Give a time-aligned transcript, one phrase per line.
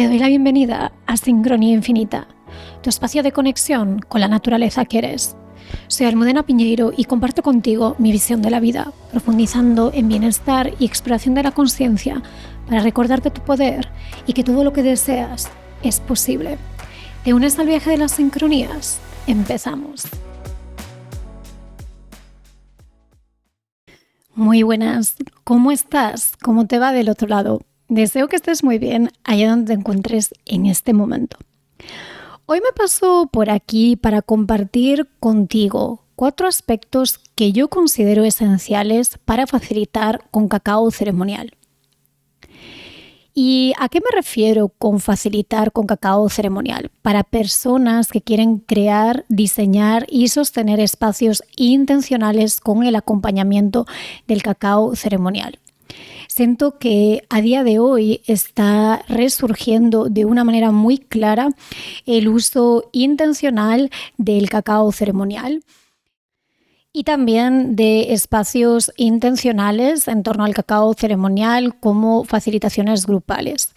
[0.00, 2.26] Te doy la bienvenida a Sincronía Infinita,
[2.82, 5.36] tu espacio de conexión con la naturaleza que eres.
[5.88, 10.86] Soy Almudena Piñeiro y comparto contigo mi visión de la vida, profundizando en bienestar y
[10.86, 12.22] exploración de la conciencia
[12.66, 13.90] para recordarte tu poder
[14.26, 15.50] y que todo lo que deseas
[15.82, 16.56] es posible.
[17.22, 18.98] ¿Te unes al viaje de las sincronías?
[19.26, 20.08] Empezamos.
[24.34, 26.38] Muy buenas, ¿cómo estás?
[26.40, 27.60] ¿Cómo te va del otro lado?
[27.90, 31.38] Deseo que estés muy bien allá donde te encuentres en este momento.
[32.46, 39.48] Hoy me paso por aquí para compartir contigo cuatro aspectos que yo considero esenciales para
[39.48, 41.56] facilitar con cacao ceremonial.
[43.34, 46.92] ¿Y a qué me refiero con facilitar con cacao ceremonial?
[47.02, 53.84] Para personas que quieren crear, diseñar y sostener espacios intencionales con el acompañamiento
[54.28, 55.58] del cacao ceremonial.
[56.32, 61.48] Siento que a día de hoy está resurgiendo de una manera muy clara
[62.06, 65.64] el uso intencional del cacao ceremonial
[66.92, 73.74] y también de espacios intencionales en torno al cacao ceremonial como facilitaciones grupales.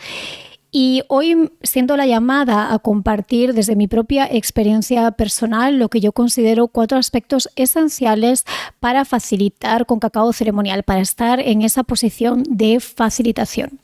[0.76, 6.14] Y hoy siento la llamada a compartir desde mi propia experiencia personal lo que yo
[6.14, 8.44] considero cuatro aspectos esenciales
[8.80, 13.80] para facilitar con cacao ceremonial, para estar en esa posición de facilitación.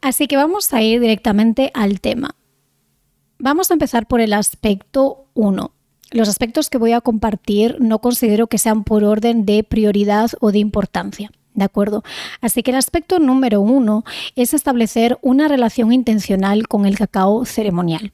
[0.00, 2.36] Así que vamos a ir directamente al tema.
[3.40, 5.72] Vamos a empezar por el aspecto 1,
[6.12, 10.52] los aspectos que voy a compartir no considero que sean por orden de prioridad o
[10.52, 11.32] de importancia.
[11.56, 12.04] ¿De acuerdo?
[12.42, 14.04] Así que el aspecto número uno
[14.36, 18.12] es establecer una relación intencional con el cacao ceremonial.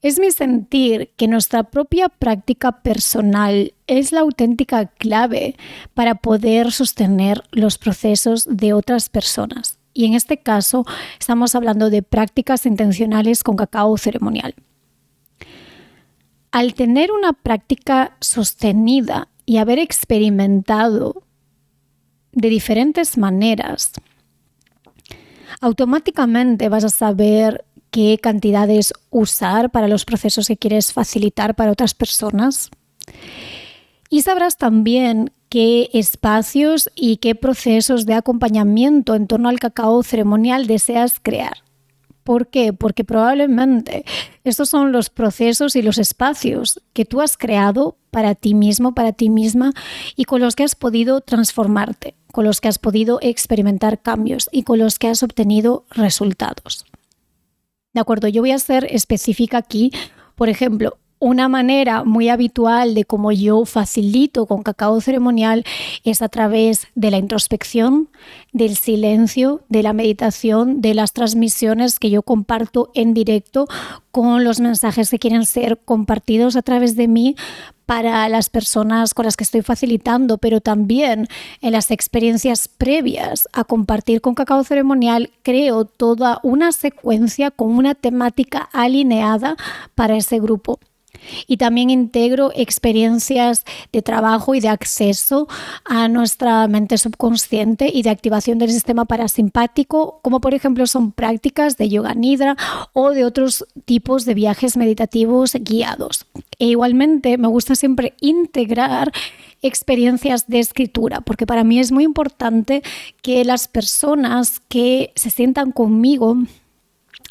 [0.00, 5.56] Es mi sentir que nuestra propia práctica personal es la auténtica clave
[5.92, 9.78] para poder sostener los procesos de otras personas.
[9.92, 10.84] Y en este caso
[11.18, 14.54] estamos hablando de prácticas intencionales con cacao ceremonial.
[16.52, 21.25] Al tener una práctica sostenida y haber experimentado
[22.36, 23.92] de diferentes maneras,
[25.60, 31.94] automáticamente vas a saber qué cantidades usar para los procesos que quieres facilitar para otras
[31.94, 32.70] personas.
[34.10, 40.66] Y sabrás también qué espacios y qué procesos de acompañamiento en torno al cacao ceremonial
[40.66, 41.65] deseas crear.
[42.26, 42.72] ¿Por qué?
[42.72, 44.04] Porque probablemente
[44.42, 49.12] estos son los procesos y los espacios que tú has creado para ti mismo, para
[49.12, 49.72] ti misma,
[50.16, 54.64] y con los que has podido transformarte, con los que has podido experimentar cambios y
[54.64, 56.84] con los que has obtenido resultados.
[57.94, 59.92] De acuerdo, yo voy a ser específica aquí.
[60.34, 65.64] Por ejemplo, una manera muy habitual de cómo yo facilito con cacao ceremonial
[66.04, 68.08] es a través de la introspección,
[68.52, 73.66] del silencio, de la meditación, de las transmisiones que yo comparto en directo
[74.10, 77.34] con los mensajes que quieren ser compartidos a través de mí
[77.86, 81.28] para las personas con las que estoy facilitando, pero también
[81.62, 87.94] en las experiencias previas a compartir con cacao ceremonial, creo toda una secuencia con una
[87.94, 89.56] temática alineada
[89.94, 90.80] para ese grupo.
[91.46, 95.48] Y también integro experiencias de trabajo y de acceso
[95.84, 101.76] a nuestra mente subconsciente y de activación del sistema parasimpático, como por ejemplo son prácticas
[101.76, 102.56] de yoga nidra
[102.92, 106.26] o de otros tipos de viajes meditativos guiados.
[106.58, 109.12] E igualmente me gusta siempre integrar
[109.62, 112.82] experiencias de escritura, porque para mí es muy importante
[113.22, 116.36] que las personas que se sientan conmigo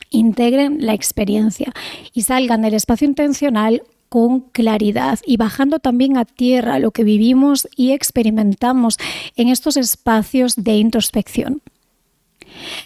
[0.10, 1.72] integren la experiencia
[2.14, 7.68] y salgan del espacio intencional con claridad y bajando también a tierra lo que vivimos
[7.76, 8.98] y experimentamos
[9.36, 11.62] en estos espacios de introspección.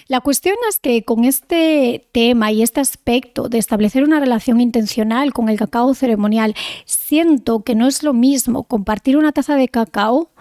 [0.07, 5.33] La cuestión es que con este tema y este aspecto de establecer una relación intencional
[5.33, 10.31] con el cacao ceremonial, siento que no es lo mismo compartir una taza de cacao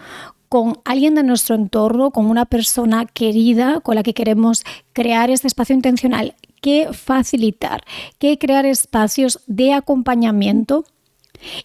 [0.49, 5.47] con alguien de nuestro entorno, con una persona querida con la que queremos crear este
[5.47, 7.83] espacio intencional, que facilitar,
[8.19, 10.85] que crear espacios de acompañamiento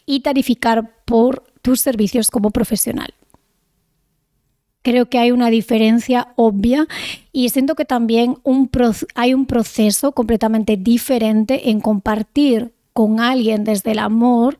[0.06, 3.13] y tarificar por tus servicios como profesional.
[4.84, 6.88] Creo que hay una diferencia obvia
[7.31, 8.38] y siento que también
[9.16, 14.57] hay un proceso completamente diferente en compartir con alguien desde el amor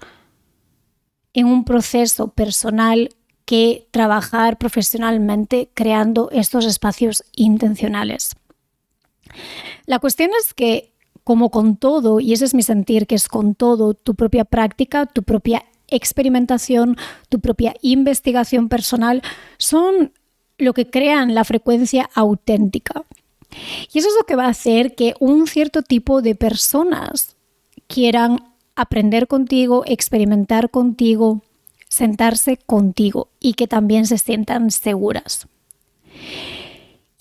[1.34, 3.10] en un proceso personal
[3.46, 8.36] que trabajar profesionalmente creando estos espacios intencionales.
[9.86, 10.94] La cuestión es que,
[11.24, 15.06] como con todo, y ese es mi sentir, que es con todo, tu propia práctica,
[15.06, 16.98] tu propia experimentación,
[17.30, 19.22] tu propia investigación personal,
[19.58, 20.12] son
[20.58, 23.04] lo que crean la frecuencia auténtica.
[23.92, 27.36] Y eso es lo que va a hacer que un cierto tipo de personas
[27.88, 31.42] quieran aprender contigo, experimentar contigo,
[31.88, 35.48] sentarse contigo y que también se sientan seguras.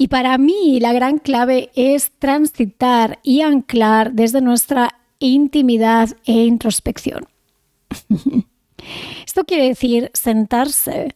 [0.02, 7.28] Y para mí la gran clave es transitar y anclar desde nuestra intimidad e introspección.
[9.24, 11.14] Esto quiere decir sentarse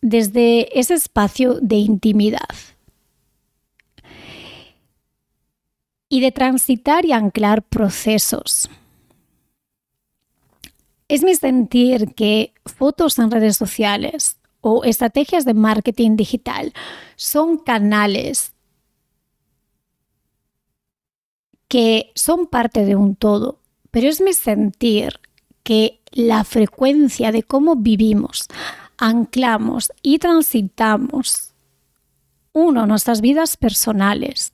[0.00, 2.48] desde ese espacio de intimidad
[6.08, 8.68] y de transitar y anclar procesos.
[11.06, 14.36] Es mi sentir que fotos en redes sociales
[14.68, 16.72] o estrategias de marketing digital.
[17.14, 18.52] Son canales
[21.68, 23.60] que son parte de un todo,
[23.92, 25.20] pero es mi sentir
[25.62, 28.48] que la frecuencia de cómo vivimos,
[28.98, 31.52] anclamos y transitamos,
[32.52, 34.52] uno, nuestras vidas personales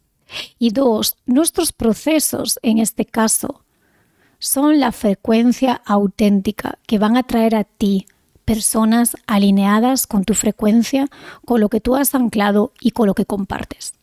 [0.58, 3.64] y dos, nuestros procesos en este caso,
[4.38, 8.06] son la frecuencia auténtica que van a traer a ti
[8.52, 11.08] personas alineadas con tu frecuencia,
[11.46, 13.94] con lo que tú has anclado y con lo que compartes.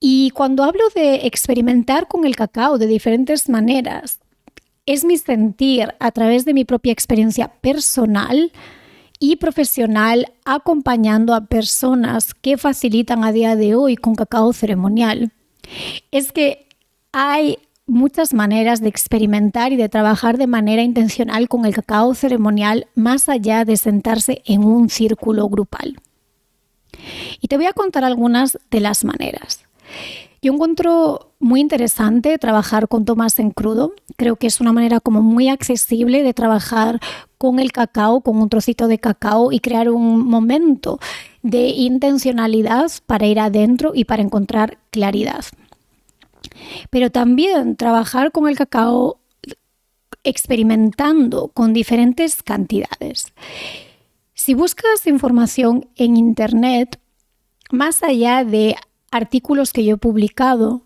[0.00, 4.18] Y cuando hablo de experimentar con el cacao de diferentes maneras,
[4.84, 8.50] es mi sentir a través de mi propia experiencia personal
[9.20, 15.30] y profesional acompañando a personas que facilitan a día de hoy con cacao ceremonial.
[16.10, 16.66] Es que
[17.12, 22.88] hay muchas maneras de experimentar y de trabajar de manera intencional con el cacao ceremonial
[22.94, 25.96] más allá de sentarse en un círculo grupal.
[27.40, 29.64] Y te voy a contar algunas de las maneras.
[30.42, 33.94] Yo encuentro muy interesante trabajar con tomas en crudo.
[34.16, 37.00] Creo que es una manera como muy accesible de trabajar
[37.38, 40.98] con el cacao, con un trocito de cacao y crear un momento
[41.42, 45.44] de intencionalidad para ir adentro y para encontrar claridad.
[46.90, 49.20] Pero también trabajar con el cacao
[50.24, 53.32] experimentando con diferentes cantidades.
[54.34, 57.00] Si buscas información en Internet,
[57.70, 58.74] más allá de
[59.10, 60.82] artículos que yo he publicado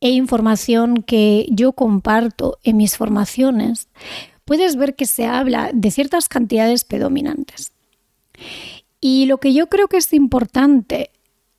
[0.00, 3.88] e información que yo comparto en mis formaciones,
[4.44, 7.72] puedes ver que se habla de ciertas cantidades predominantes.
[9.00, 11.10] Y lo que yo creo que es importante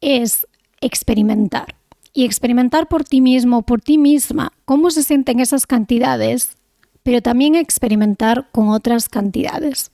[0.01, 0.45] es
[0.81, 1.75] experimentar
[2.17, 6.57] y experimentar por ti mismo, por ti misma, cómo se sienten esas cantidades,
[7.03, 9.91] pero también experimentar con otras cantidades.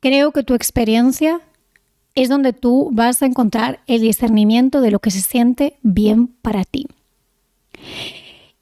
[0.00, 1.42] Creo que tu experiencia
[2.14, 6.64] es donde tú vas a encontrar el discernimiento de lo que se siente bien para
[6.64, 6.86] ti.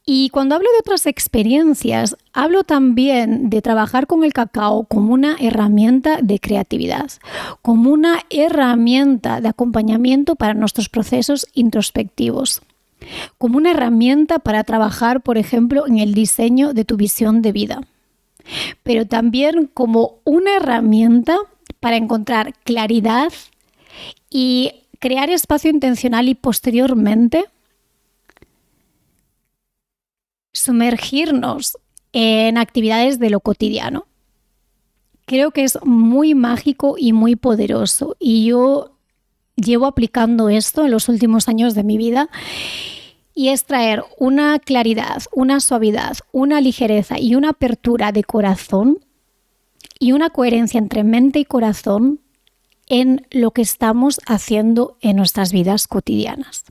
[0.06, 5.36] Y cuando hablo de otras experiencias, hablo también de trabajar con el cacao como una
[5.40, 7.10] herramienta de creatividad,
[7.62, 12.60] como una herramienta de acompañamiento para nuestros procesos introspectivos,
[13.38, 17.80] como una herramienta para trabajar, por ejemplo, en el diseño de tu visión de vida,
[18.82, 21.38] pero también como una herramienta
[21.80, 23.32] para encontrar claridad
[24.28, 27.46] y crear espacio intencional y posteriormente
[30.64, 31.78] sumergirnos
[32.12, 34.06] en actividades de lo cotidiano.
[35.26, 38.96] Creo que es muy mágico y muy poderoso y yo
[39.56, 42.28] llevo aplicando esto en los últimos años de mi vida
[43.34, 48.98] y es traer una claridad, una suavidad, una ligereza y una apertura de corazón
[49.98, 52.20] y una coherencia entre mente y corazón
[52.86, 56.64] en lo que estamos haciendo en nuestras vidas cotidianas.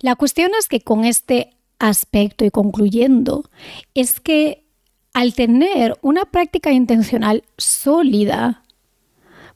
[0.00, 3.50] La cuestión es que con este aspecto y concluyendo,
[3.94, 4.64] es que
[5.12, 8.62] al tener una práctica intencional sólida,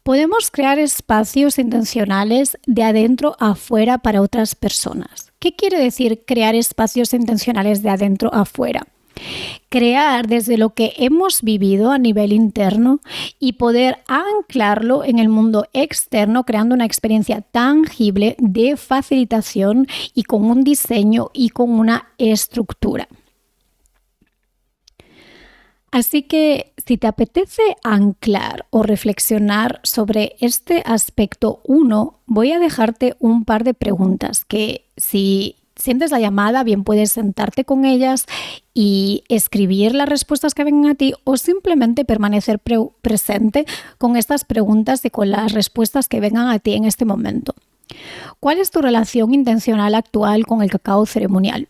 [0.02, 5.32] podemos crear espacios intencionales de adentro a afuera para otras personas.
[5.38, 8.86] ¿Qué quiere decir crear espacios intencionales de adentro a afuera?
[9.74, 13.00] Crear desde lo que hemos vivido a nivel interno
[13.40, 20.44] y poder anclarlo en el mundo externo, creando una experiencia tangible de facilitación y con
[20.44, 23.08] un diseño y con una estructura.
[25.90, 33.16] Así que si te apetece anclar o reflexionar sobre este aspecto 1, voy a dejarte
[33.18, 38.24] un par de preguntas que si sientes la llamada, bien puedes sentarte con ellas
[38.72, 42.58] y escribir las respuestas que vengan a ti o simplemente permanecer
[43.02, 43.66] presente
[43.98, 47.54] con estas preguntas y con las respuestas que vengan a ti en este momento.
[48.40, 51.68] ¿Cuál es tu relación intencional actual con el cacao ceremonial?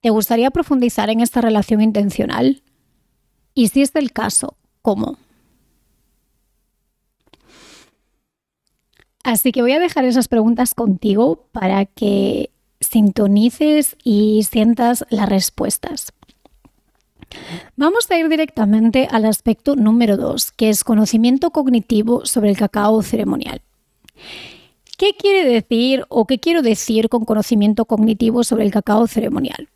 [0.00, 2.62] ¿Te gustaría profundizar en esta relación intencional?
[3.54, 5.18] Y si es el caso, ¿cómo?
[9.22, 16.12] Así que voy a dejar esas preguntas contigo para que sintonices y sientas las respuestas.
[17.76, 23.02] Vamos a ir directamente al aspecto número 2, que es conocimiento cognitivo sobre el cacao
[23.02, 23.62] ceremonial.
[24.98, 29.68] ¿Qué quiere decir o qué quiero decir con conocimiento cognitivo sobre el cacao ceremonial?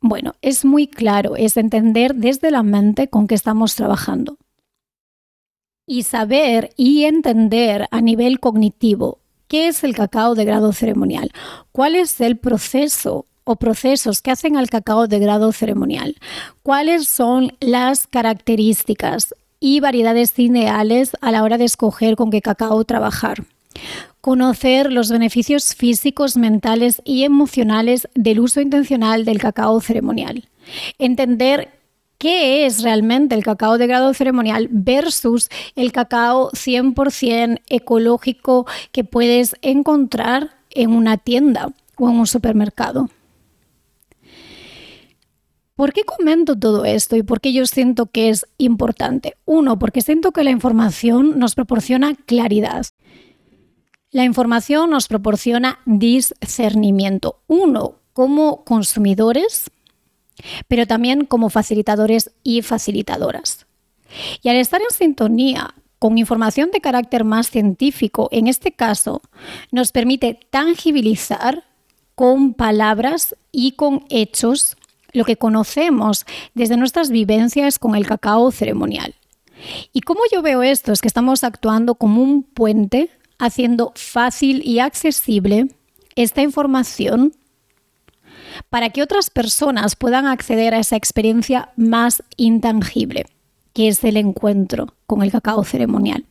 [0.00, 4.36] Bueno, es muy claro, es entender desde la mente con qué estamos trabajando.
[5.86, 11.30] Y saber y entender a nivel cognitivo qué es el cacao de grado ceremonial,
[11.72, 16.16] cuál es el proceso o procesos que hacen al cacao de grado ceremonial,
[16.62, 22.84] cuáles son las características y variedades ideales a la hora de escoger con qué cacao
[22.84, 23.44] trabajar.
[24.20, 30.48] Conocer los beneficios físicos, mentales y emocionales del uso intencional del cacao ceremonial.
[30.98, 31.70] Entender
[32.24, 39.56] qué es realmente el cacao de grado ceremonial versus el cacao 100% ecológico que puedes
[39.60, 43.10] encontrar en una tienda o en un supermercado.
[45.74, 49.36] ¿Por qué comento todo esto y por qué yo siento que es importante?
[49.44, 52.86] Uno, porque siento que la información nos proporciona claridad.
[54.10, 57.42] La información nos proporciona discernimiento.
[57.48, 59.70] Uno, como consumidores,
[60.68, 63.66] pero también como facilitadores y facilitadoras.
[64.42, 69.22] Y al estar en sintonía con información de carácter más científico, en este caso,
[69.70, 71.64] nos permite tangibilizar
[72.14, 74.76] con palabras y con hechos
[75.12, 79.14] lo que conocemos desde nuestras vivencias con el cacao ceremonial.
[79.92, 84.80] Y cómo yo veo esto es que estamos actuando como un puente, haciendo fácil y
[84.80, 85.68] accesible
[86.16, 87.32] esta información
[88.70, 93.26] para que otras personas puedan acceder a esa experiencia más intangible,
[93.72, 96.24] que es el encuentro con el cacao ceremonial.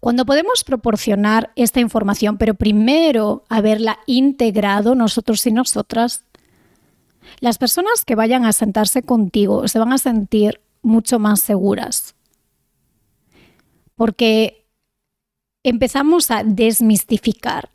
[0.00, 6.24] Cuando podemos proporcionar esta información, pero primero haberla integrado nosotros y nosotras,
[7.40, 12.14] las personas que vayan a sentarse contigo se van a sentir mucho más seguras.
[13.94, 14.66] Porque
[15.62, 17.68] empezamos a desmistificar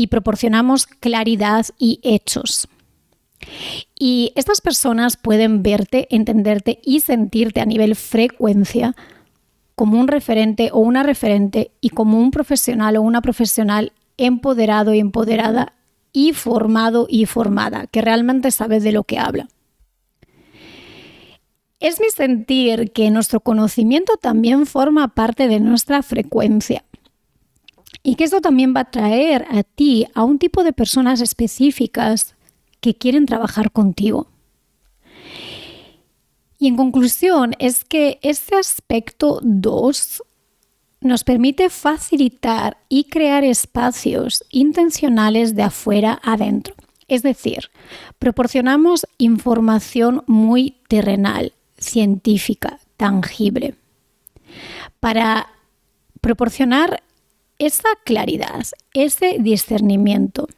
[0.00, 2.68] y proporcionamos claridad y hechos.
[3.98, 8.96] Y estas personas pueden verte, entenderte y sentirte a nivel frecuencia
[9.74, 15.00] como un referente o una referente y como un profesional o una profesional empoderado y
[15.00, 15.74] empoderada
[16.12, 19.48] y formado y formada, que realmente sabe de lo que habla.
[21.78, 26.84] Es mi sentir que nuestro conocimiento también forma parte de nuestra frecuencia
[28.02, 32.34] y que esto también va a traer a ti a un tipo de personas específicas
[32.80, 34.28] que quieren trabajar contigo.
[36.58, 40.22] Y en conclusión, es que este aspecto 2
[41.00, 46.74] nos permite facilitar y crear espacios intencionales de afuera adentro.
[47.08, 47.70] Es decir,
[48.18, 53.74] proporcionamos información muy terrenal, científica, tangible,
[55.00, 55.48] para
[56.20, 57.02] proporcionar
[57.60, 58.64] esa claridad,
[58.94, 60.48] ese discernimiento,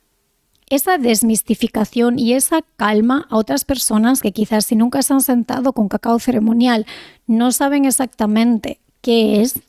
[0.70, 5.72] esa desmistificación y esa calma a otras personas que quizás si nunca se han sentado
[5.72, 6.86] con cacao ceremonial
[7.26, 9.60] no saben exactamente qué es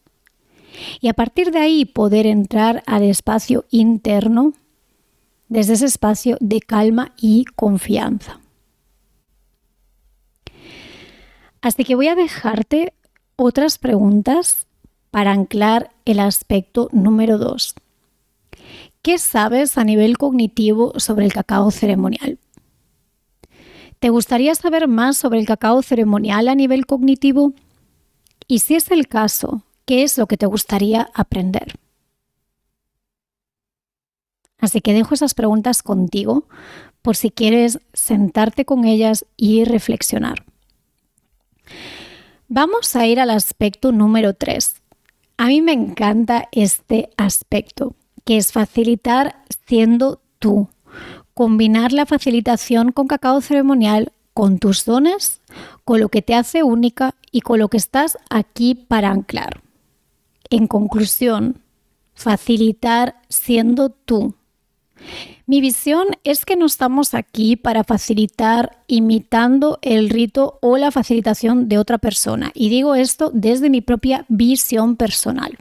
[1.01, 4.53] y a partir de ahí poder entrar al espacio interno
[5.49, 8.39] desde ese espacio de calma y confianza.
[11.61, 12.93] Así que voy a dejarte
[13.35, 14.67] otras preguntas
[15.13, 17.75] para anclar el aspecto número 2.
[19.03, 22.39] ¿Qué sabes a nivel cognitivo sobre el cacao ceremonial?
[23.99, 27.53] ¿Te gustaría saber más sobre el cacao ceremonial a nivel cognitivo?
[28.47, 31.77] Y si es el caso, ¿Qué es lo que te gustaría aprender?
[34.59, 36.47] Así que dejo esas preguntas contigo
[37.01, 40.45] por si quieres sentarte con ellas y reflexionar.
[42.47, 44.82] Vamos a ir al aspecto número 3.
[45.37, 50.69] A mí me encanta este aspecto, que es facilitar siendo tú.
[51.33, 55.41] Combinar la facilitación con cacao ceremonial con tus dones,
[55.85, 59.61] con lo que te hace única y con lo que estás aquí para anclar.
[60.49, 61.61] En conclusión,
[62.13, 64.35] facilitar siendo tú.
[65.45, 71.67] Mi visión es que no estamos aquí para facilitar imitando el rito o la facilitación
[71.67, 72.51] de otra persona.
[72.53, 75.57] Y digo esto desde mi propia visión personal.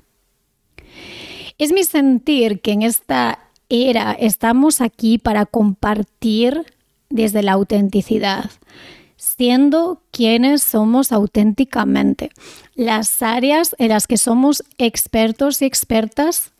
[1.58, 6.64] Es mi sentir que en esta era estamos aquí para compartir
[7.10, 8.50] desde la autenticidad,
[9.16, 12.30] siendo quienes somos auténticamente.
[12.74, 16.51] Las áreas en las que somos expertos y expertas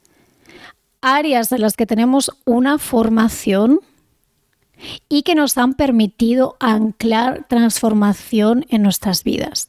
[1.03, 3.81] áreas en las que tenemos una formación
[5.09, 9.69] y que nos han permitido anclar transformación en nuestras vidas.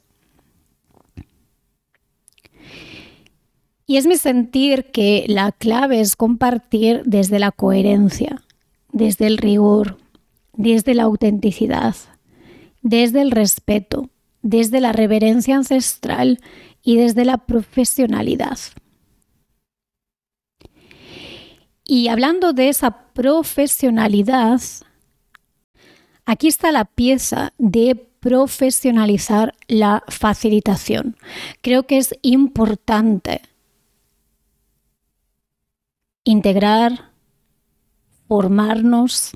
[3.86, 8.42] Y es mi sentir que la clave es compartir desde la coherencia,
[8.92, 9.98] desde el rigor,
[10.54, 11.94] desde la autenticidad,
[12.80, 14.08] desde el respeto,
[14.40, 16.40] desde la reverencia ancestral
[16.82, 18.58] y desde la profesionalidad.
[21.84, 24.60] Y hablando de esa profesionalidad,
[26.24, 31.16] aquí está la pieza de profesionalizar la facilitación.
[31.60, 33.42] Creo que es importante
[36.24, 37.10] integrar,
[38.28, 39.32] formarnos,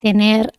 [0.00, 0.52] tener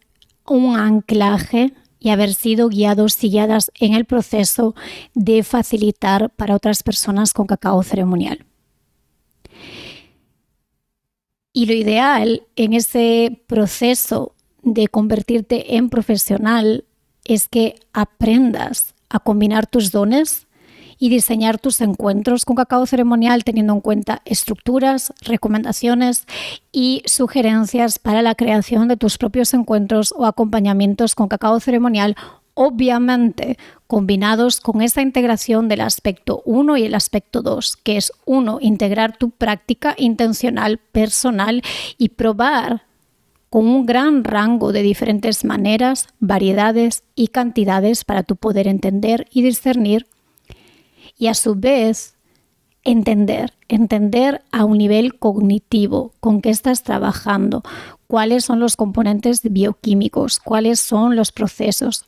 [0.48, 4.75] un anclaje y haber sido guiados y guiadas en el proceso
[5.13, 8.46] de facilitar para otras personas con cacao ceremonial.
[11.53, 16.86] Y lo ideal en ese proceso de convertirte en profesional
[17.25, 20.48] es que aprendas a combinar tus dones
[20.98, 26.25] y diseñar tus encuentros con cacao ceremonial teniendo en cuenta estructuras, recomendaciones
[26.72, 32.15] y sugerencias para la creación de tus propios encuentros o acompañamientos con cacao ceremonial
[32.61, 38.59] obviamente combinados con esa integración del aspecto 1 y el aspecto 2, que es uno,
[38.61, 41.63] integrar tu práctica intencional, personal
[41.97, 42.83] y probar
[43.49, 49.41] con un gran rango de diferentes maneras, variedades y cantidades para tu poder entender y
[49.41, 50.05] discernir
[51.17, 52.15] y a su vez
[52.83, 57.63] entender, entender a un nivel cognitivo con qué estás trabajando,
[58.05, 62.05] cuáles son los componentes bioquímicos, cuáles son los procesos.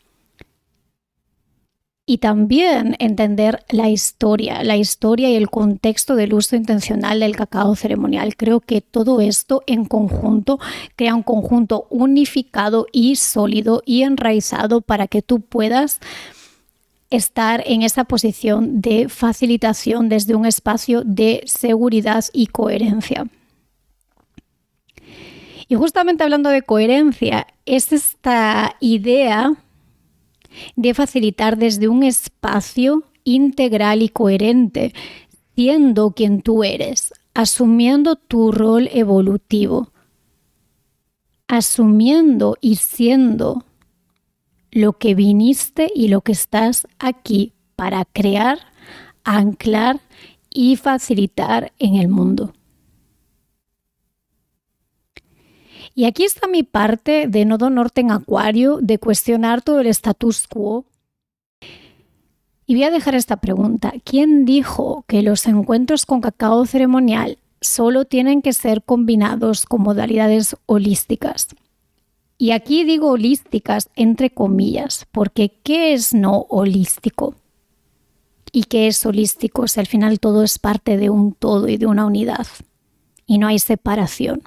[2.05, 7.77] Y también entender la historia, la historia y el contexto del uso intencional del cacao
[7.77, 8.35] ceremonial.
[8.35, 10.59] Creo que todo esto en conjunto
[10.97, 16.01] crea un conjunto unificado y sólido y enraizado para que tú puedas
[17.09, 23.27] estar en esa posición de facilitación desde un espacio de seguridad y coherencia.
[25.69, 29.53] Y justamente hablando de coherencia, es esta idea
[30.75, 34.93] de facilitar desde un espacio integral y coherente,
[35.55, 39.91] siendo quien tú eres, asumiendo tu rol evolutivo,
[41.47, 43.65] asumiendo y siendo
[44.71, 48.59] lo que viniste y lo que estás aquí para crear,
[49.23, 49.99] anclar
[50.49, 52.53] y facilitar en el mundo.
[55.95, 60.47] Y aquí está mi parte de Nodo Norte en Acuario, de cuestionar todo el status
[60.47, 60.85] quo.
[62.65, 63.93] Y voy a dejar esta pregunta.
[64.03, 70.55] ¿Quién dijo que los encuentros con cacao ceremonial solo tienen que ser combinados con modalidades
[70.65, 71.49] holísticas?
[72.39, 77.35] Y aquí digo holísticas entre comillas, porque ¿qué es no holístico?
[78.51, 79.67] ¿Y qué es holístico?
[79.67, 82.47] Si al final todo es parte de un todo y de una unidad
[83.27, 84.41] y no hay separación.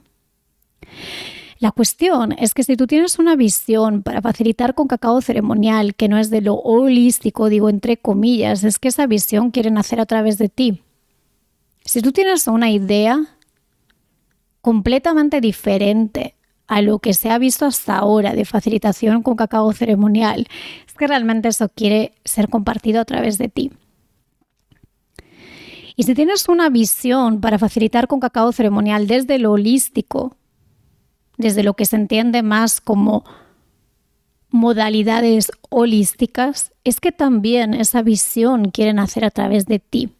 [1.59, 6.09] La cuestión es que si tú tienes una visión para facilitar con cacao ceremonial que
[6.09, 10.07] no es de lo holístico, digo entre comillas, es que esa visión quieren hacer a
[10.07, 10.83] través de ti.
[11.85, 13.39] Si tú tienes una idea
[14.61, 16.35] completamente diferente
[16.67, 20.47] a lo que se ha visto hasta ahora de facilitación con cacao ceremonial,
[20.87, 23.71] es que realmente eso quiere ser compartido a través de ti.
[25.95, 30.37] Y si tienes una visión para facilitar con cacao ceremonial desde lo holístico,
[31.37, 33.25] desde lo que se entiende más como
[34.51, 40.11] modalidades holísticas, es que también esa visión quieren hacer a través de ti.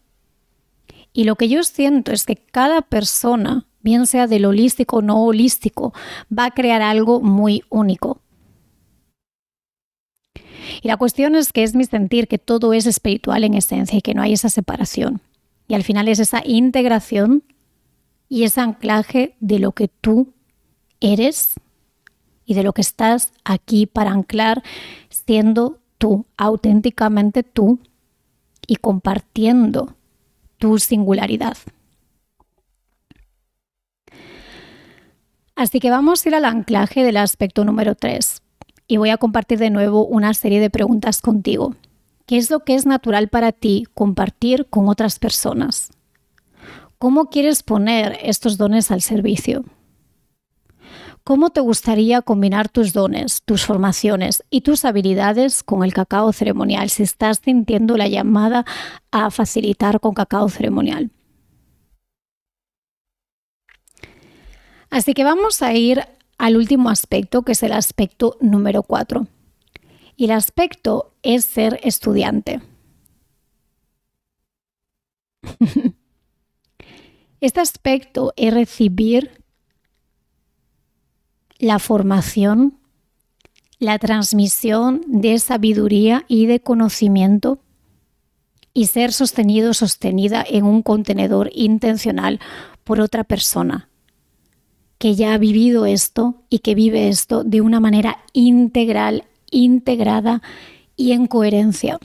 [1.13, 5.23] Y lo que yo siento es que cada persona bien sea del holístico o no
[5.23, 5.93] holístico,
[6.37, 8.19] va a crear algo muy único.
[10.81, 14.01] Y la cuestión es que es mi sentir que todo es espiritual en esencia y
[14.01, 15.21] que no hay esa separación.
[15.69, 17.43] Y al final es esa integración
[18.27, 20.33] y ese anclaje de lo que tú
[21.01, 21.55] eres
[22.45, 24.63] y de lo que estás aquí para anclar
[25.09, 27.79] siendo tú, auténticamente tú
[28.65, 29.95] y compartiendo
[30.57, 31.57] tu singularidad.
[35.55, 38.41] Así que vamos a ir al anclaje del aspecto número 3
[38.87, 41.75] y voy a compartir de nuevo una serie de preguntas contigo.
[42.27, 45.91] ¿Qué es lo que es natural para ti compartir con otras personas?
[46.99, 49.65] ¿Cómo quieres poner estos dones al servicio?
[51.27, 56.89] ¿Cómo te gustaría combinar tus dones, tus formaciones y tus habilidades con el cacao ceremonial
[56.89, 58.63] si estás sintiendo la llamada
[59.11, 61.11] a facilitar con cacao ceremonial?
[64.89, 69.27] Así que vamos a ir al último aspecto, que es el aspecto número cuatro.
[70.15, 72.61] Y el aspecto es ser estudiante.
[77.39, 79.43] Este aspecto es recibir
[81.59, 82.77] la formación,
[83.79, 87.59] la transmisión de sabiduría y de conocimiento
[88.73, 92.39] y ser sostenido, sostenida en un contenedor intencional
[92.83, 93.89] por otra persona
[94.97, 100.41] que ya ha vivido esto y que vive esto de una manera integral, integrada
[100.95, 101.99] y en coherencia.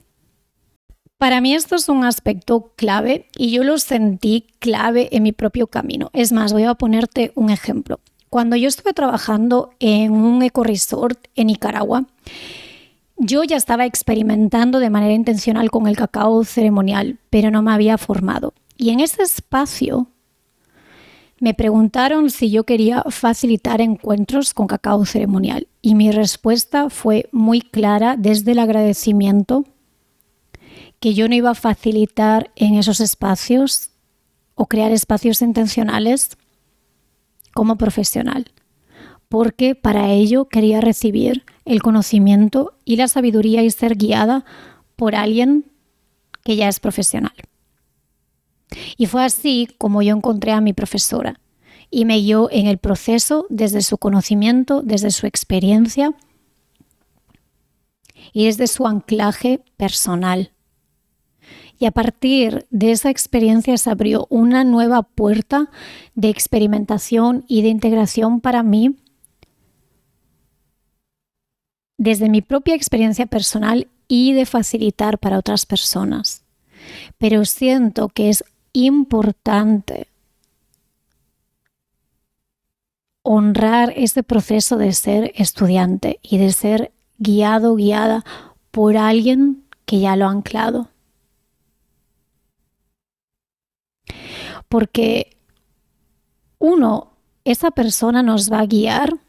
[1.17, 5.69] Para mí esto es un aspecto clave y yo lo sentí clave en mi propio
[5.69, 6.11] camino.
[6.12, 8.01] Es más, voy a ponerte un ejemplo.
[8.33, 12.07] Cuando yo estuve trabajando en un ecoresort en Nicaragua,
[13.18, 17.99] yo ya estaba experimentando de manera intencional con el cacao ceremonial, pero no me había
[17.99, 18.55] formado.
[18.79, 20.07] Y en ese espacio
[21.40, 27.61] me preguntaron si yo quería facilitar encuentros con cacao ceremonial y mi respuesta fue muy
[27.61, 29.66] clara desde el agradecimiento
[31.01, 33.90] que yo no iba a facilitar en esos espacios
[34.55, 36.38] o crear espacios intencionales
[37.55, 38.51] como profesional,
[39.29, 44.45] porque para ello quería recibir el conocimiento y la sabiduría y ser guiada
[44.97, 45.71] por alguien
[46.45, 47.35] que ya es profesional.
[48.97, 51.41] Y fue así como yo encontré a mi profesora
[51.91, 56.15] y me guió en el proceso desde su conocimiento, desde su experiencia
[58.33, 60.53] y desde su anclaje personal.
[61.83, 65.68] Y a partir de esa experiencia se abrió una nueva puerta
[66.14, 68.95] de experimentación y de integración para mí
[71.99, 76.45] desde mi propia experiencia personal y de facilitar para otras personas.
[77.18, 80.07] Pero siento que es importante
[83.25, 88.25] honrar este proceso de ser estudiante y de ser guiado, guiada
[88.71, 90.92] por alguien que ya lo ha anclado.
[94.73, 95.37] Porque
[96.59, 97.13] uno,
[97.45, 99.21] esa persona nos va a guiar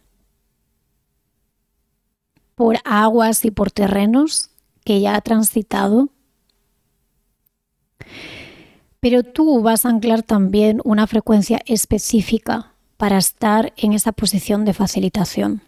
[2.56, 4.52] por aguas y por terrenos
[4.86, 6.08] que ya ha transitado
[9.04, 14.74] pero tú vas a anclar también una frecuencia específica para estar en esa posición de
[14.74, 15.62] facilitación.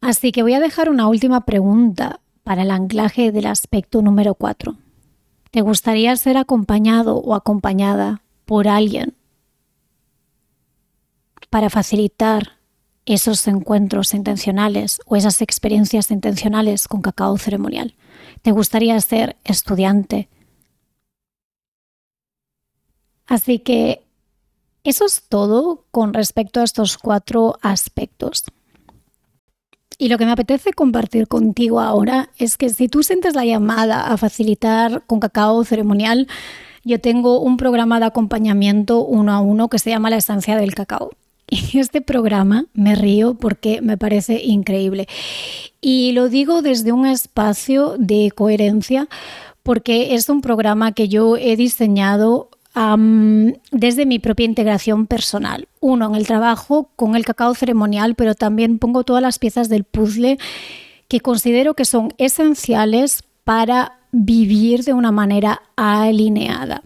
[0.00, 4.76] Así que voy a dejar una última pregunta para el anclaje del aspecto número 4.
[5.50, 9.14] ¿Te gustaría ser acompañado o acompañada por alguien
[11.48, 12.58] para facilitar
[13.06, 17.94] esos encuentros intencionales o esas experiencias intencionales con cacao ceremonial?
[18.42, 20.28] ¿Te gustaría ser estudiante?
[23.26, 24.04] Así que
[24.82, 28.44] eso es todo con respecto a estos cuatro aspectos.
[29.98, 34.06] Y lo que me apetece compartir contigo ahora es que si tú sientes la llamada
[34.06, 36.26] a facilitar con cacao ceremonial,
[36.84, 40.74] yo tengo un programa de acompañamiento uno a uno que se llama La Estancia del
[40.74, 41.10] Cacao.
[41.50, 45.06] Y este programa me río porque me parece increíble.
[45.80, 49.08] Y lo digo desde un espacio de coherencia
[49.62, 55.68] porque es un programa que yo he diseñado desde mi propia integración personal.
[55.80, 59.84] Uno, en el trabajo con el cacao ceremonial, pero también pongo todas las piezas del
[59.84, 60.38] puzzle
[61.06, 66.82] que considero que son esenciales para vivir de una manera alineada.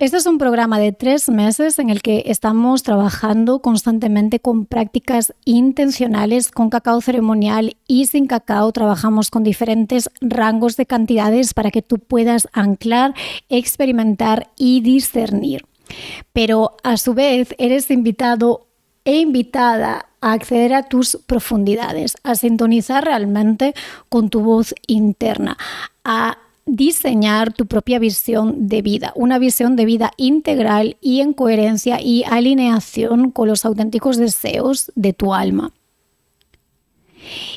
[0.00, 5.34] Este es un programa de tres meses en el que estamos trabajando constantemente con prácticas
[5.44, 8.70] intencionales con cacao ceremonial y sin cacao.
[8.70, 13.12] Trabajamos con diferentes rangos de cantidades para que tú puedas anclar,
[13.48, 15.66] experimentar y discernir.
[16.32, 18.68] Pero a su vez eres invitado
[19.04, 23.74] e invitada a acceder a tus profundidades, a sintonizar realmente
[24.08, 25.58] con tu voz interna,
[26.04, 32.00] a diseñar tu propia visión de vida, una visión de vida integral y en coherencia
[32.00, 35.72] y alineación con los auténticos deseos de tu alma.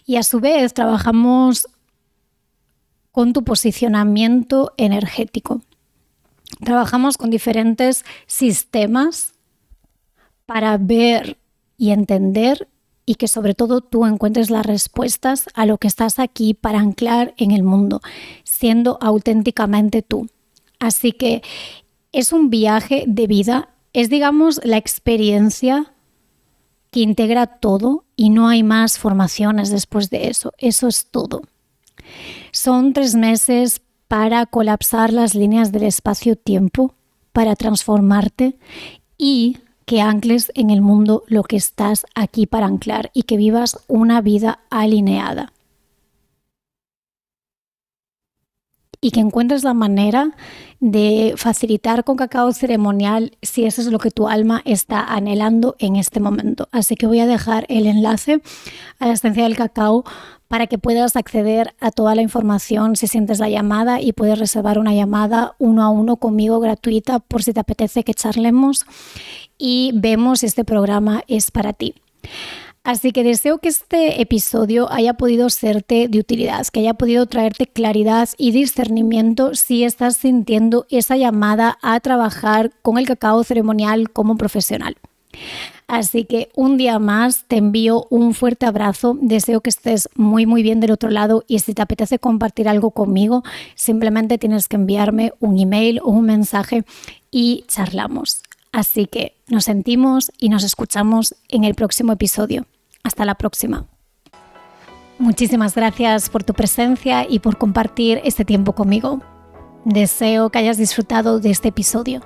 [0.06, 1.68] Y a su vez trabajamos
[3.12, 5.62] con tu posicionamiento energético.
[6.64, 9.34] Trabajamos con diferentes sistemas
[10.46, 11.38] para ver
[11.78, 12.68] y entender
[13.06, 17.34] y que sobre todo tú encuentres las respuestas a lo que estás aquí para anclar
[17.38, 18.02] en el mundo,
[19.02, 20.28] auténticamente tú.
[20.80, 21.42] Así que
[22.12, 25.94] es un viaje de vida, es digamos la experiencia
[26.92, 31.42] que integra todo y no hay más formaciones después de eso, eso es todo.
[32.52, 36.96] Son tres meses para colapsar las líneas del espacio-tiempo,
[37.32, 38.58] para transformarte
[39.18, 43.78] y que ancles en el mundo lo que estás aquí para anclar y que vivas
[43.88, 45.54] una vida alineada.
[49.02, 50.32] Y que encuentres la manera
[50.80, 55.96] de facilitar con cacao ceremonial si eso es lo que tu alma está anhelando en
[55.96, 56.70] este momento.
[56.72, 58.42] Así que voy a dejar el enlace
[59.00, 60.04] a la esencia del cacao
[60.48, 64.78] para que puedas acceder a toda la información si sientes la llamada y puedes reservar
[64.78, 68.86] una llamada uno a uno conmigo gratuita por si te apetece que charlemos
[69.58, 71.96] y vemos si este programa es para ti.
[72.84, 77.68] Así que deseo que este episodio haya podido serte de utilidad, que haya podido traerte
[77.68, 84.36] claridad y discernimiento si estás sintiendo esa llamada a trabajar con el cacao ceremonial como
[84.36, 84.96] profesional.
[85.88, 90.64] Así que un día más te envío un fuerte abrazo, deseo que estés muy muy
[90.64, 93.44] bien del otro lado y si te apetece compartir algo conmigo,
[93.76, 96.84] simplemente tienes que enviarme un email o un mensaje
[97.30, 98.42] y charlamos.
[98.72, 102.66] Así que nos sentimos y nos escuchamos en el próximo episodio.
[103.04, 103.86] Hasta la próxima.
[105.20, 109.22] Muchísimas gracias por tu presencia y por compartir este tiempo conmigo.
[109.86, 112.22] Deseo que hayas disfrutado de este episodio.